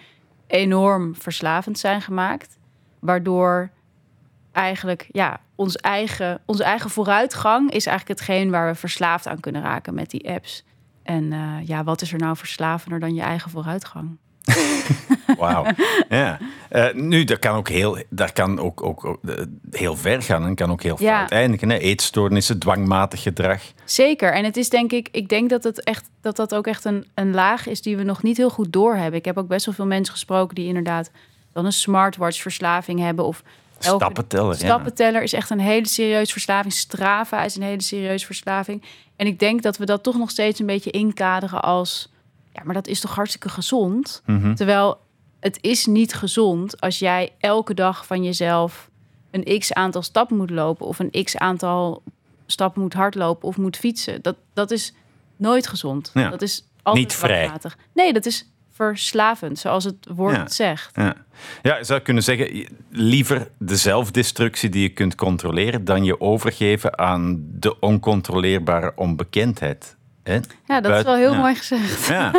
[0.46, 2.58] enorm verslavend zijn gemaakt.
[2.98, 3.70] Waardoor
[4.52, 9.62] eigenlijk ja, ons eigen, onze eigen vooruitgang is eigenlijk hetgeen waar we verslaafd aan kunnen
[9.62, 10.64] raken met die apps.
[11.02, 14.16] En eh, ja, wat is er nou verslavender dan je eigen vooruitgang?
[15.38, 15.66] Wauw.
[16.08, 16.38] ja.
[16.68, 19.34] Eh, nu, dat kan ook heel, dat kan ook, ook, ook, eh,
[19.70, 21.18] heel ver gaan en kan ook heel Ja.
[21.18, 21.70] fout eindigen.
[21.70, 21.76] Hè?
[21.76, 23.62] Eetstoornissen, dwangmatig gedrag.
[23.84, 24.32] Zeker.
[24.32, 27.06] En het is denk ik, ik denk dat het echt dat dat ook echt een,
[27.14, 29.18] een laag is die we nog niet heel goed doorhebben.
[29.18, 31.10] Ik heb ook best wel veel mensen gesproken die inderdaad
[31.52, 33.42] dan een smartwatch verslaving hebben of
[33.80, 34.52] elke- Stappenteller.
[34.52, 34.58] ja.
[34.58, 36.72] Stappenteller is echt een hele serieuze verslaving.
[36.72, 38.82] Strava is een hele serieuze verslaving.
[39.16, 42.12] En ik denk dat we dat toch nog steeds een beetje inkaderen als...
[42.54, 44.22] ja, maar dat is toch hartstikke gezond?
[44.26, 44.54] Mhm.
[44.54, 45.00] Terwijl
[45.40, 48.90] het is niet gezond als jij elke dag van jezelf...
[49.30, 50.86] een x-aantal stappen moet lopen...
[50.86, 52.02] of een x-aantal
[52.46, 54.22] stappen moet hardlopen of moet fietsen.
[54.22, 54.94] Dat, dat is
[55.36, 56.10] nooit gezond.
[56.14, 56.30] Ja.
[56.30, 57.50] Dat is altijd Niet vrij.
[57.94, 60.48] Nee, dat is verslavend, zoals het woord Ja.
[60.48, 60.96] zegt.
[60.96, 61.14] Ja.
[61.62, 66.98] ja, je zou kunnen zeggen, liever de zelfdestructie die je kunt controleren dan je overgeven
[66.98, 69.96] aan de oncontroleerbare onbekendheid.
[70.66, 71.38] Ja, dat is wel heel ja.
[71.38, 72.06] mooi gezegd.
[72.06, 72.32] Ja,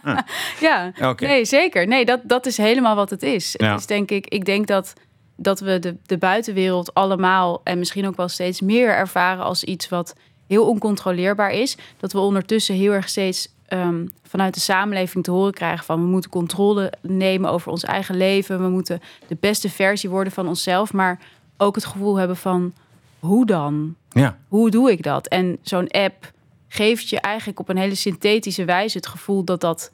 [0.60, 1.86] Ja, nee, zeker.
[1.86, 3.54] Nee, dat, dat is helemaal wat het is.
[3.56, 4.92] Het is denk ik, ik denk dat,
[5.36, 9.88] dat we de, de buitenwereld allemaal en misschien ook wel steeds meer ervaren als iets
[9.88, 10.14] wat
[10.46, 11.76] heel oncontroleerbaar is.
[11.96, 16.06] Dat we ondertussen heel erg steeds ehm, vanuit de samenleving te horen krijgen van we
[16.06, 18.62] moeten controle nemen over ons eigen leven.
[18.62, 20.92] We moeten de beste versie worden van onszelf.
[20.92, 21.18] Maar
[21.56, 22.72] ook het gevoel hebben van
[23.18, 23.94] hoe dan?
[24.10, 24.38] ja.
[24.48, 25.26] hoe doe ik dat?
[25.26, 26.32] En zo'n app
[26.72, 29.92] geeft je eigenlijk op een hele synthetische wijze het gevoel dat dat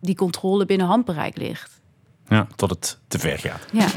[0.00, 1.80] die controle binnen handbereik ligt.
[2.28, 3.66] ja, tot het te ver gaat.
[3.72, 3.88] Ja.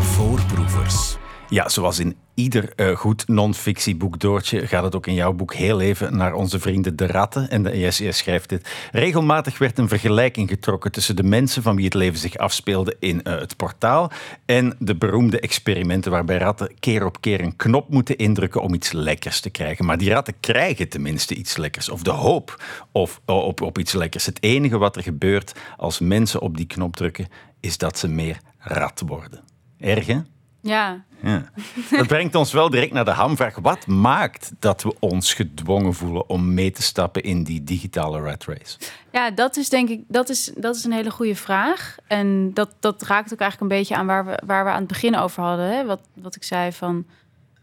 [0.00, 1.16] Voorproevers.
[1.50, 5.80] Ja, zoals in ieder eh, goed non-fictieboek, Doortje, gaat het ook in jouw boek heel
[5.80, 7.50] even naar onze vrienden de ratten.
[7.50, 8.68] En de, jij, jij schrijft dit.
[8.92, 13.22] Regelmatig werd een vergelijking getrokken tussen de mensen van wie het leven zich afspeelde in
[13.22, 14.10] eh, het portaal
[14.44, 18.92] en de beroemde experimenten waarbij ratten keer op keer een knop moeten indrukken om iets
[18.92, 19.84] lekkers te krijgen.
[19.84, 24.26] Maar die ratten krijgen tenminste iets lekkers, of de hoop of, op, op iets lekkers.
[24.26, 27.28] Het enige wat er gebeurt als mensen op die knop drukken,
[27.60, 29.40] is dat ze meer rat worden.
[29.78, 30.18] Erg, hè?
[30.62, 31.04] Ja.
[31.22, 31.44] Ja.
[31.90, 33.56] Dat brengt ons wel direct naar de hamvraag.
[33.56, 38.44] Wat maakt dat we ons gedwongen voelen om mee te stappen in die digitale rat
[38.44, 38.78] race?
[39.12, 41.96] ja, dat is denk ik dat is, dat is een hele goede vraag.
[42.06, 44.88] En dat, dat raakt ook eigenlijk een beetje aan waar we, waar we aan het
[44.88, 45.76] begin over hadden.
[45.76, 45.84] Hè?
[45.84, 47.04] Wat, wat ik zei van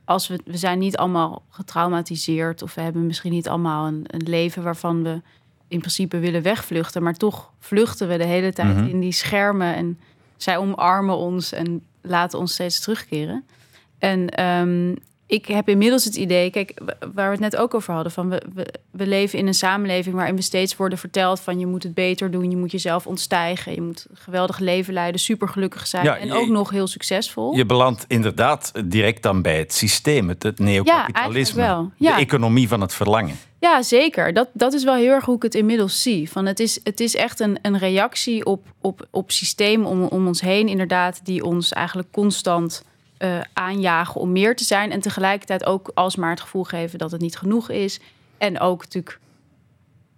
[0.05, 4.29] als we, we zijn niet allemaal getraumatiseerd of we hebben misschien niet allemaal een, een
[4.29, 5.21] leven waarvan we
[5.67, 8.85] in principe willen wegvluchten, maar toch vluchten we de hele tijd Mhm.
[8.87, 9.99] in die schermen en
[10.37, 13.45] zij omarmen ons en laten ons steeds terugkeren.
[13.99, 14.95] En ehm,
[15.27, 16.73] ik heb inmiddels het idee, kijk,
[17.13, 20.15] waar we het net ook over hadden, van we, we, we leven in een samenleving
[20.15, 23.73] waarin we steeds worden verteld van je moet het beter doen, je moet jezelf ontstijgen,
[23.73, 26.87] je moet een geweldig leven leiden, super gelukkig zijn Ja, en je- ook nog heel
[26.87, 27.55] succesvol.
[27.55, 31.61] Je belandt inderdaad direct dan bij het systeem, het, het neocapitalisme.
[31.61, 31.89] Ja.
[31.97, 32.15] Ja.
[32.15, 33.35] De economie van het verlangen.
[33.59, 34.33] Ja, zeker.
[34.33, 36.31] Dat, dat is wel heel erg hoe ik het inmiddels zie.
[36.31, 40.27] Van het, is, het is echt een, een reactie op, op, op systemen om, om
[40.27, 42.83] ons heen, inderdaad, die ons eigenlijk constant
[43.17, 44.91] eh, aanjagen om meer te zijn.
[44.91, 47.99] En tegelijkertijd ook alsmaar het gevoel geven dat het niet genoeg is.
[48.37, 49.19] En ook natuurlijk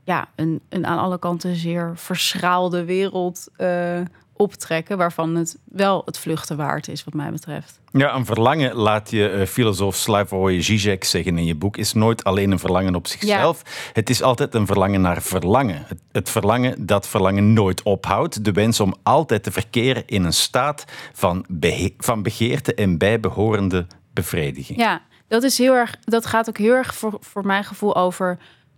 [0.03, 4.01] ja, een, een aan alle kanten zeer verschraalde wereld eh,
[4.41, 7.79] optrekken, waarvan het wel het vluchten waard is, wat mij betreft.
[7.91, 12.23] Ja, een verlangen, laat je eh, filosoof Slavoj Žižek zeggen in je boek, is nooit
[12.23, 13.61] alleen een verlangen op zichzelf.
[13.93, 15.83] Het is altijd een verlangen naar verlangen.
[15.87, 18.45] Het, het verlangen dat verlangen nooit ophoudt.
[18.45, 23.87] De wens om altijd te verkeren in een staat van, behe- van begeerte en bijbehorende
[24.13, 24.79] bevrediging.
[24.79, 28.37] Ja, dat, is heel erg, dat gaat ook heel erg voor, voor mijn gevoel over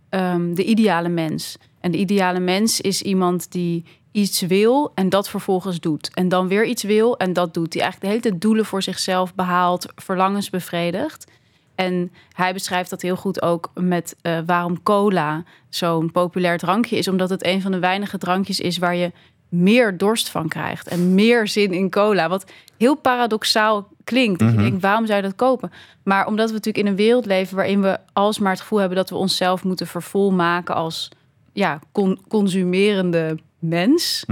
[0.09, 1.57] ehm, de ideale mens.
[1.79, 6.11] En de ideale mens is iemand die iets wil en dat vervolgens doet.
[6.13, 7.71] En dan weer iets wil en dat doet.
[7.71, 11.31] Die eigenlijk de hele tijd doelen voor zichzelf behaalt, verlangens bevredigt.
[11.75, 17.07] En hij beschrijft dat heel goed ook met eh, waarom cola zo'n populair drankje is.
[17.07, 19.11] Omdat het een van de weinige drankjes is waar je
[19.49, 20.87] meer dorst van krijgt.
[20.87, 22.29] En meer zin in cola.
[22.29, 24.39] Wat heel paradoxaal klinkt.
[24.39, 25.71] Dat je denkt, waarom zou je dat kopen?
[26.03, 29.09] Maar omdat we natuurlijk in een wereld leven waarin we alsmaar het gevoel hebben dat
[29.09, 31.09] we onszelf moeten vervolmaken als
[31.53, 34.23] ja, con- consumerende mens.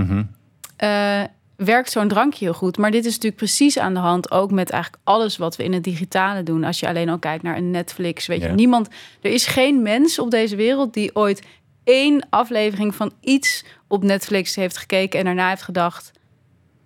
[0.78, 1.24] eh,
[1.56, 2.78] werkt zo'n drankje heel goed.
[2.78, 5.74] Maar dit is natuurlijk precies aan de hand ook met eigenlijk alles wat we in
[5.74, 6.64] het digitale doen.
[6.64, 8.88] Als je alleen al kijkt naar een Netflix, weet je, niemand,
[9.22, 11.42] er is geen mens op deze wereld die ooit
[11.84, 16.12] één aflevering van iets op Netflix heeft gekeken en daarna heeft gedacht.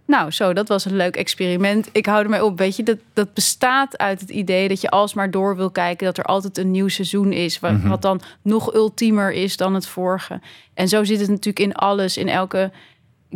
[0.06, 1.90] Nou, zo, dat was een leuk experiment.
[1.92, 2.58] Ik hou ermee op.
[2.58, 6.06] Weet je, dat, dat bestaat uit het idee dat je alsmaar door wil kijken.
[6.06, 7.60] Dat er altijd een nieuw seizoen is.
[7.60, 10.42] Wat, wat dan nog ultiemer is dan het vorige.
[10.74, 12.18] En zo zit het natuurlijk in alles.
[12.18, 12.72] In elke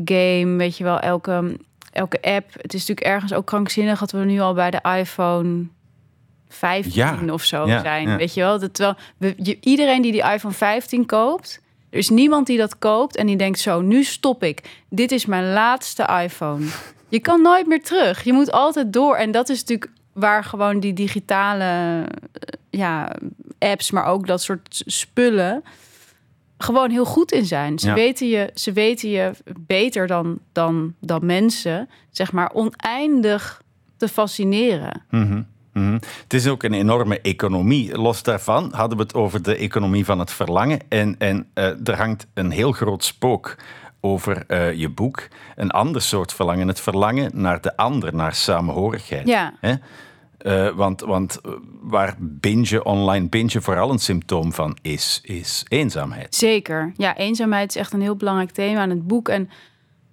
[0.06, 1.58] game, weet je wel, elke,
[1.92, 2.54] elke app.
[2.62, 5.66] Het is natuurlijk ergens ook krankzinnig dat we nu al bij de iPhone
[6.50, 8.10] 15 Ja, of zo ja, zijn.
[8.10, 8.18] ja.
[8.18, 8.60] Weet je wel?
[8.60, 11.62] Dat, terwijl we, je, iedereen die die iPhone 15 koopt,
[11.98, 14.84] er is niemand die dat koopt en die denkt zo, nu stop ik.
[14.90, 16.66] Dit is mijn laatste iPhone.
[17.08, 18.24] Je kan nooit meer terug.
[18.24, 19.16] Je moet altijd door.
[19.16, 22.04] En dat is natuurlijk waar gewoon die digitale eh,
[22.70, 23.12] ja,
[23.60, 25.64] apps, maar ook dat soort spullen
[26.58, 27.80] gewoon heel goed in zijn.
[27.80, 27.94] Ze, Ja.
[27.94, 33.62] weten, je, ze weten je beter dan, dan, dan mensen, zeg maar, oneindig
[33.98, 35.02] te fascineren.
[35.78, 35.94] Mhm.
[36.24, 37.98] Het is ook een enorme economie.
[37.98, 40.80] Los daarvan hadden we het over de economie van het verlangen.
[40.90, 43.56] En, en eh, er hangt een heel groot spook
[44.02, 45.28] over eh, je boek.
[45.56, 46.68] Een ander soort verlangen.
[46.68, 49.28] Het verlangen naar de ander, naar samenhorigheid.
[49.28, 49.54] Ja.
[49.62, 49.74] Hè?
[50.42, 51.40] Uh, want, want
[51.82, 56.36] waar binge, online binge vooral een symptoom van is, is eenzaamheid.
[56.36, 56.94] Zeker.
[56.98, 59.30] Ja, eenzaamheid is echt een heel belangrijk thema in het boek.
[59.30, 59.50] En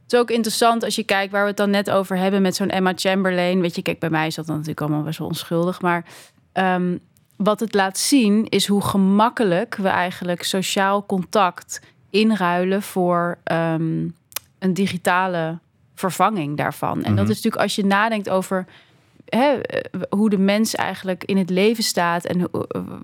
[0.04, 2.56] het is ook interessant als je kijkt waar we het dan net over hebben met
[2.56, 3.60] zo'n Emma Chamberlain.
[3.60, 5.80] Weet je, kijk, bij mij is dat dan natuurlijk allemaal best wel onschuldig.
[5.80, 6.04] Maar
[6.52, 7.00] um,
[7.36, 14.14] wat het laat zien is hoe gemakkelijk we eigenlijk sociaal contact inruilen voor um,
[14.58, 15.58] een digitale
[15.94, 16.96] vervanging daarvan.
[16.96, 17.30] En dat Mhm.
[17.30, 18.66] is natuurlijk als je nadenkt over
[19.24, 19.60] hè,
[20.10, 22.48] hoe de mens eigenlijk in het leven staat en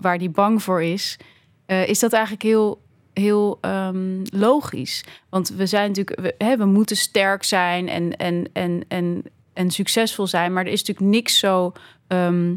[0.01, 1.17] waar die bang voor is,
[1.65, 2.81] eh, is dat eigenlijk heel,
[3.13, 5.03] heel ehm, logisch.
[5.29, 9.71] Want we zijn natuurlijk, we, hè, we moeten sterk zijn en, en, en, en, en
[9.71, 11.71] succesvol zijn, maar er is natuurlijk niks zo
[12.07, 12.55] ehm,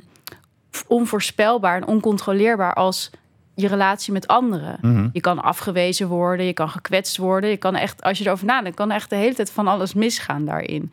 [0.87, 3.11] onvoorspelbaar en oncontroleerbaar als
[3.55, 4.79] je relatie met anderen.
[4.81, 5.09] Mhm.
[5.13, 7.51] Je kan afgewezen worden, je kan gekwetst worden.
[7.51, 10.45] Je kan echt, als je erover nadenkt, kan echt de hele tijd van alles misgaan
[10.45, 10.93] daarin.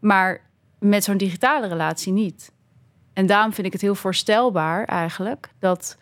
[0.00, 0.40] Maar
[0.78, 2.52] met zo'n digitale relatie niet.
[3.12, 5.98] En daarom vind ik het heel voorstelbaar eigenlijk dat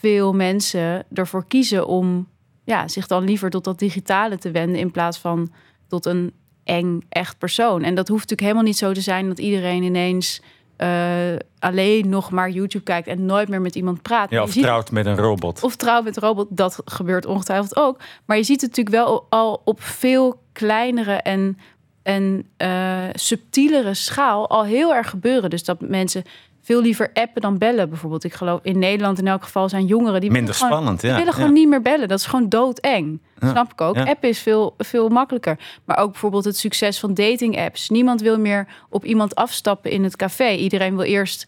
[0.00, 2.28] veel mensen ervoor kiezen om
[2.64, 5.52] ja, zich dan liever tot dat digitale te wenden in plaats van
[5.88, 6.32] tot een
[6.64, 7.82] eng echt persoon.
[7.82, 10.42] En dat hoeft natuurlijk helemaal niet zo te zijn dat iedereen ineens
[10.76, 14.30] eh, alleen nog maar YouTube kijkt en nooit meer met iemand praat.
[14.30, 15.62] Ja, of ziet- trouwt met een robot.
[15.62, 17.98] of trouw met een robot, dat gebeurt ongetwijfeld ook.
[18.24, 21.58] Maar je ziet het natuurlijk wel al op veel kleinere en,
[22.02, 25.50] en eh, subtielere schaal al heel erg gebeuren.
[25.50, 26.22] Dus dat mensen
[26.62, 28.24] veel liever appen dan bellen bijvoorbeeld.
[28.24, 31.10] Ik geloof in Nederland in elk geval zijn jongeren die Minder willen gewoon- spannend, die
[31.10, 31.16] ja.
[31.16, 31.38] willen ja.
[31.38, 32.08] gewoon niet meer bellen.
[32.08, 33.20] Dat is gewoon doodeng.
[33.38, 33.94] Ja, Snap ik ook.
[33.94, 34.04] ja.
[34.04, 35.58] Appen is veel, veel makkelijker.
[35.84, 37.88] Maar ook bijvoorbeeld het succes van dating apps.
[37.88, 40.50] Niemand wil meer op iemand afstappen in het café.
[40.50, 41.44] Iedereen wil eerst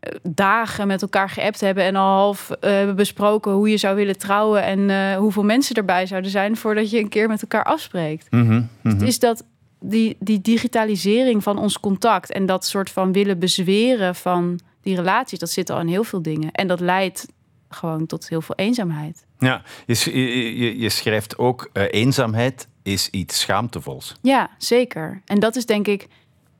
[0.00, 4.18] eh, dagen met elkaar geappt hebben en al half eh, besproken hoe je zou willen
[4.18, 8.26] trouwen en eh, hoeveel mensen erbij zouden zijn voordat je een keer met elkaar afspreekt.
[8.82, 9.44] Het is dat
[9.80, 15.38] die, die digitalisering van ons contact en dat soort van willen bezweren van die relaties,
[15.38, 16.52] dat zit al in heel veel dingen.
[16.52, 17.26] En dat leidt
[17.68, 19.26] gewoon tot heel veel eenzaamheid.
[19.38, 20.10] Ja, je,
[20.58, 24.14] je- je schrijft ook eh, eenzaamheid is iets schaamtevols.
[24.22, 25.22] Ja, zeker.
[25.24, 26.08] En dat is denk ik,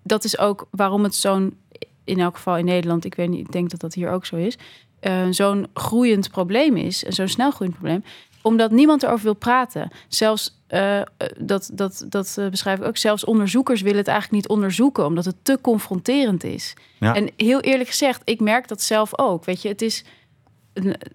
[0.03, 1.57] dat is ook waarom het zo'n,
[2.05, 4.37] in elk geval in Nederland, ik weet niet, ik denk dat dat hier ook zo
[4.37, 4.59] is,
[5.01, 8.05] eh, zo'n groeiend probleem is, en zo'n snel groeiend probleem,
[8.47, 9.91] omdat niemand erover wil praten.
[10.09, 11.07] Zelfs, eh, eh,
[11.39, 15.25] dat, dat, dat eh, beschrijf ik ook, zelfs onderzoekers willen het eigenlijk niet onderzoeken, omdat
[15.25, 16.75] het te confronterend is.
[16.99, 17.15] Ja.
[17.15, 19.45] En heel eerlijk gezegd, ik merk dat zelf ook.
[19.45, 20.05] Weet je, het is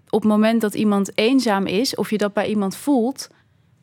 [0.09, 3.29] op het moment dat iemand eenzaam is, of je dat bij iemand voelt,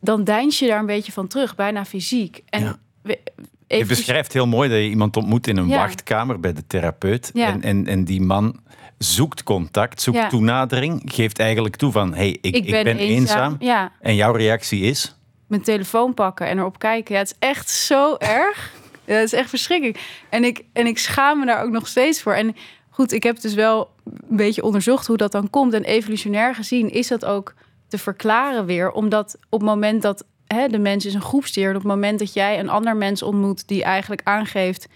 [0.01, 2.43] dan deins je daar een beetje van terug, bijna fysiek.
[2.47, 2.79] En Ja.
[3.03, 3.19] we-
[3.67, 5.77] Je beschrijft heel mooi dat je iemand ontmoet in een Ja.
[5.77, 7.31] wachtkamer bij de therapeut.
[7.35, 7.47] Ja.
[7.53, 8.61] En, en, en die man
[8.99, 10.29] zoekt contact, zoekt Ja.
[10.29, 13.59] toenadering, geeft eigenlijk toe van hey, ik, ik ben, eenzaam.
[14.01, 15.17] En jouw reactie is?
[15.49, 17.15] mijn telefoon pakken en erop kijken.
[17.15, 18.73] Ja, het is echt zo erg.
[19.05, 20.25] Ja, het is echt verschrikkelijk.
[20.29, 22.33] En ik, en ik schaam me daar ook nog steeds voor.
[22.33, 22.57] En
[22.91, 25.73] goed, ik heb dus wel een beetje onderzocht hoe dat dan komt.
[25.73, 27.55] En evolutionair gezien is dat ook
[27.89, 28.91] te verklaren weer.
[28.91, 31.69] Omdat op het moment dat hè, de mens is een groepsdier...
[31.69, 33.69] en op het moment dat jij een ander mens ontmoet...
[33.69, 34.89] die eigenlijk aangeeft...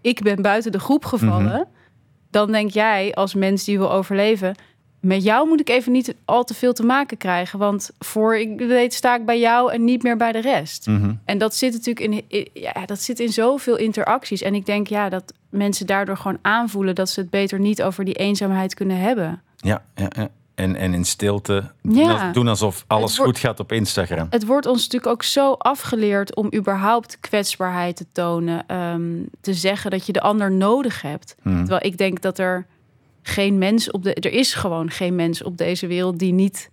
[0.00, 1.68] ik ben buiten de groep gevallen...
[2.34, 4.54] dan denk jij als mens die wil overleven...
[5.00, 7.58] met jou moet ik even niet al te veel te maken krijgen.
[7.58, 10.86] Want voor ik weet sta ik bij jou en niet meer bij de rest.
[10.86, 11.14] Mhm.
[11.24, 14.42] En dat zit natuurlijk in, in- ja, dat zit in zoveel interacties.
[14.42, 16.94] En ik denk ja, dat mensen daardoor gewoon aanvoelen...
[16.94, 19.42] dat ze het beter niet over die eenzaamheid kunnen hebben.
[19.56, 20.28] Ja, ja, ja.
[20.54, 22.12] En, en in stilte doen, Ja.
[22.24, 24.26] als- doen alsof alles wordt- goed gaat op Instagram.
[24.30, 28.66] Het wordt ons natuurlijk ook zo afgeleerd om überhaupt kwetsbaarheid te tonen.
[28.66, 29.02] ehm,
[29.40, 31.36] te zeggen dat je de ander nodig hebt.
[31.42, 31.56] Mhm.
[31.58, 32.66] Terwijl ik denk dat er
[33.22, 34.14] geen mens op de.
[34.14, 36.70] Er is gewoon geen mens op deze wereld die niet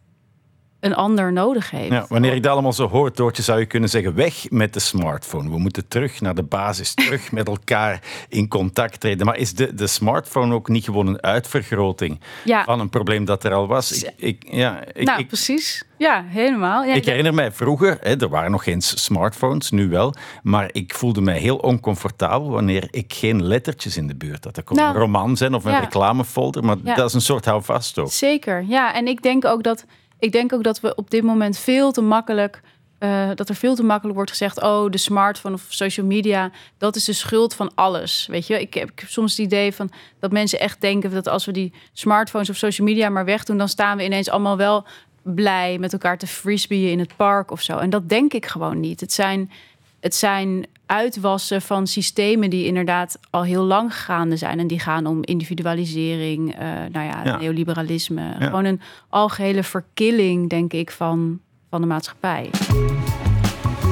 [0.82, 1.92] een ander nodig heeft.
[1.92, 4.80] Ja, wanneer ik dat allemaal zo hoor, Doortje, zou je kunnen zeggen: weg met de
[4.80, 5.50] smartphone.
[5.50, 9.26] We moeten terug naar de basis, terug met elkaar in contact treden.
[9.26, 12.64] Maar is de, de smartphone ook niet gewoon een uitvergroting Ja.
[12.64, 13.92] van een probleem dat er al was?
[14.04, 15.84] Ik, ik, ja, ik, nou, ik, precies.
[15.98, 16.84] Ja, helemaal.
[16.84, 20.14] Ja, ik herinner mij vroeger, hè, er waren nog geen smartphones, nu wel.
[20.44, 24.56] Maar ik voelde mij heel oncomfortabel wanneer ik geen lettertjes in de buurt had.
[24.56, 27.98] Dat kon Nou, een roman zijn of een reclamefolder, maar dat is een soort houvast
[28.00, 28.12] ook.
[28.12, 28.94] Zeker, ja.
[28.94, 29.86] En ik denk ook dat,
[30.22, 32.62] ik denk ook dat we op dit moment veel te makkelijk...
[32.98, 34.62] eh, dat er veel te makkelijk wordt gezegd...
[34.62, 36.52] oh, de smartphone of social media...
[36.78, 38.28] dat is de schuld van alles.
[38.30, 39.92] Weet je, ik heb, ik soms het idee van...
[40.20, 43.58] dat mensen echt denken dat als we die smartphones of social media maar wegdoen...
[43.58, 44.86] dan staan we ineens allemaal wel
[45.22, 47.78] blij met elkaar te frisbeeën in het park of zo.
[47.78, 49.00] En dat denk ik gewoon niet.
[49.00, 49.52] Het zijn,
[50.00, 54.60] het zijn uitwassen van systemen die inderdaad al heel lang gaande zijn.
[54.60, 57.38] En die gaan om individualisering, eh, nou ja, Ja.
[57.38, 58.22] neoliberalisme.
[58.22, 58.46] Ja.
[58.46, 62.50] Gewoon een algehele verkilling, denk ik, van, van de maatschappij.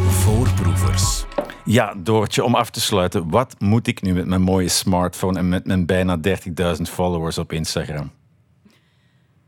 [0.10, 1.26] Voorproevers.
[1.66, 3.30] Ja, Doortje, om af te sluiten.
[3.30, 7.54] Wat moet ik nu met mijn mooie smartphone en met mijn bijna 30.000 followers op
[7.54, 8.12] Instagram?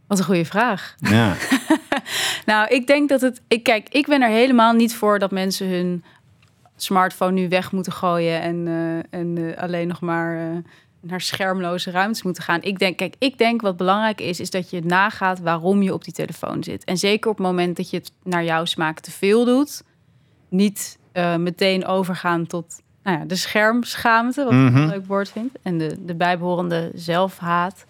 [0.08, 0.96] Wat een goede vraag.
[0.98, 1.34] Ja.
[2.46, 3.42] Nou, ik denk dat het.
[3.48, 6.04] Ik, kijk, ik ben er helemaal niet voor dat mensen hun
[6.76, 10.58] smartphone nu weg moeten gooien en, eh, en eh, alleen nog maar eh,
[11.00, 12.62] naar schermloze ruimtes moeten gaan.
[12.62, 16.04] Ik denk, kijk, ik denk wat belangrijk is, is dat je nagaat waarom je op
[16.04, 16.84] die telefoon zit.
[16.84, 19.84] En zeker op het moment dat je het naar jouw smaak te veel doet,
[20.50, 21.00] niet
[21.38, 24.76] meteen overgaan tot nou ja, de schermschaamte, wat ik Mhm.
[24.76, 27.86] een leuk woord vind, en de, de bijbehorende zelfhaat.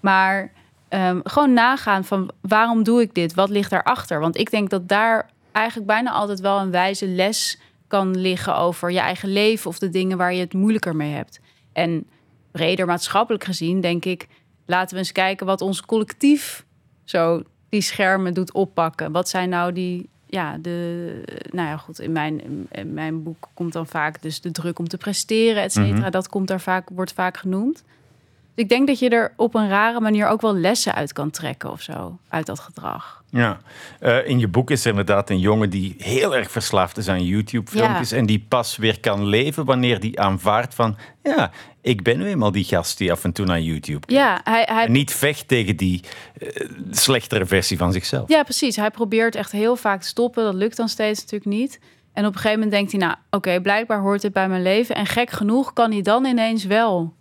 [0.00, 0.52] Maar
[0.88, 3.34] ehm, gewoon nagaan van waarom doe ik dit?
[3.34, 4.20] Wat ligt daarachter?
[4.20, 8.90] Want ik denk dat daar eigenlijk bijna altijd wel een wijze les kan liggen over
[8.90, 11.40] je eigen leven of de dingen waar je het moeilijker mee hebt.
[11.72, 12.06] En
[12.50, 14.28] breder maatschappelijk gezien denk ik,
[14.66, 16.64] laten we eens kijken wat ons collectief
[17.04, 19.12] zo die schermen doet oppakken.
[19.12, 23.72] Wat zijn nou die, ja, de, nou ja, goed, in mijn, in mijn boek komt
[23.72, 25.98] dan vaak dus de druk om te presteren, et cetera.
[25.98, 26.10] Mhm.
[26.10, 27.84] Dat komt daar vaak, wordt vaak genoemd.
[28.56, 31.30] Dus ik denk dat je er op een rare manier ook wel lessen uit kan
[31.30, 33.24] trekken of zo, uit dat gedrag.
[33.30, 33.58] Ja,
[34.00, 37.24] Eh, in je boek is er inderdaad een jongen die heel erg verslaafd is aan
[37.24, 42.26] YouTube-filmpjes en die pas weer kan leven wanneer die aanvaardt van, ja, ik ben nu
[42.26, 44.22] eenmaal die gast die af en toe naar YouTube kijkt.
[44.22, 46.02] Ja, hij, hij, En niet vecht tegen die
[46.38, 48.28] eh, slechtere versie van zichzelf.
[48.28, 48.76] Ja, precies.
[48.76, 50.44] Hij probeert echt heel vaak te stoppen.
[50.44, 51.80] Dat lukt dan steeds natuurlijk niet.
[52.12, 54.94] En op een gegeven moment denkt hij, nou, oké, blijkbaar hoort dit bij mijn leven.
[54.94, 57.12] En gek genoeg kan hij dan ineens wel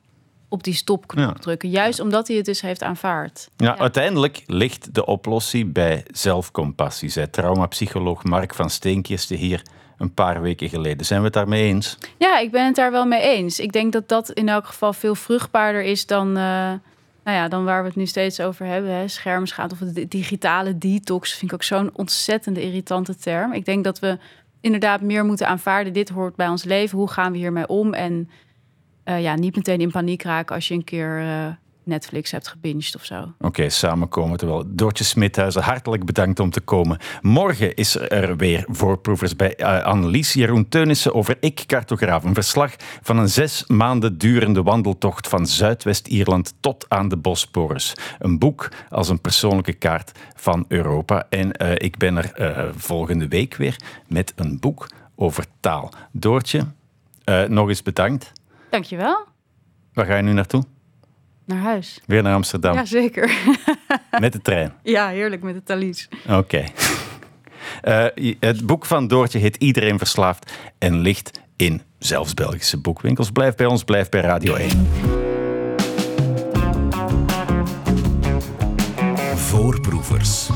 [0.49, 1.41] op die stopknop Ja.
[1.41, 1.69] drukken.
[1.69, 3.49] Juist omdat hij het dus heeft aanvaard.
[3.57, 9.61] Ja, uiteindelijk ligt de oplossing bij zelfcompassie, zei traumapsycholoog Mark van Steenkisten hier
[9.97, 11.05] een paar weken geleden.
[11.05, 11.97] Zijn we het daarmee eens?
[12.17, 13.59] Ja, ik ben het daar wel mee eens.
[13.59, 16.43] Ik denk dat dat in elk geval veel vruchtbaarder is dan, eh,
[17.23, 18.91] nou ja, dan waar we het nu steeds over hebben.
[18.91, 19.07] Hè?
[19.07, 23.53] Schermschaat of de digitale detox vind ik ook zo'n ontzettende irritante term.
[23.53, 24.17] Ik denk dat we
[24.61, 25.93] inderdaad meer moeten aanvaarden.
[25.93, 26.97] Dit hoort bij ons leven.
[26.97, 27.93] Hoe gaan we hiermee om?
[27.93, 28.29] En
[29.05, 31.47] eh, ja, niet meteen in paniek raken als je een keer eh,
[31.83, 33.33] Netflix hebt gebinged of zo.
[33.39, 34.37] Oké, samenkomen.
[34.37, 36.97] Terwijl Doortje Smithuizen, hartelijk bedankt om te komen.
[37.21, 42.23] Morgen is er weer voorproevers bij uh, Annelies Jeroen Teunissen over Ik Cartograaf.
[42.23, 47.93] Een verslag van een zes maanden durende wandeltocht van Zuidwest-Ierland tot aan de Bosporus.
[48.19, 51.25] Een boek als een persoonlijke kaart van Europa.
[51.29, 53.75] En ik ben er volgende week weer
[54.07, 55.93] met een boek over taal.
[56.11, 56.65] Doortje,
[57.47, 58.31] nog eens bedankt.
[58.75, 59.25] Dankjewel.
[59.93, 60.63] Waar ga je nu naartoe?
[61.45, 62.01] Naar huis.
[62.05, 62.73] Weer naar Amsterdam?
[62.73, 63.37] Ja, zeker.
[64.19, 64.73] Met de trein?
[64.83, 66.09] Ja, heerlijk met de Thalys.
[66.29, 66.63] Oké.
[67.81, 68.11] Okay.
[68.15, 73.31] Uh, het boek van Doortje heet Iedereen Verslaafd en ligt in zelfs Belgische boekwinkels.
[73.31, 74.87] Blijf bij ons, blijf bij Radio 1.
[79.35, 80.49] Voorproevers.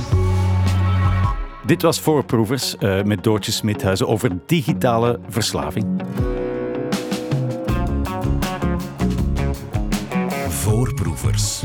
[1.65, 6.01] Dit was Voorproevers uh, met Doortje Smithuizen over digitale verslaving.
[10.69, 11.63] Voorproevers.